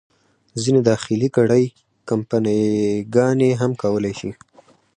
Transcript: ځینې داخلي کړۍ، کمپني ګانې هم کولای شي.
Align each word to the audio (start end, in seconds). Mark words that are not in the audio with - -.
ځینې 0.61 0.81
داخلي 0.89 1.29
کړۍ، 1.37 1.65
کمپني 2.09 2.59
ګانې 3.15 3.51
هم 3.61 3.71
کولای 3.81 4.13
شي. 4.19 4.31